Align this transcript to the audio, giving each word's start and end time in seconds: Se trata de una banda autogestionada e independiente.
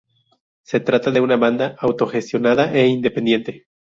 Se 0.63 0.79
trata 0.79 1.11
de 1.11 1.21
una 1.21 1.37
banda 1.37 1.75
autogestionada 1.79 2.73
e 2.73 2.87
independiente. 2.87 3.67